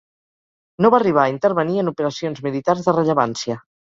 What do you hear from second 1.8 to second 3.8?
en operacions militars de rellevància.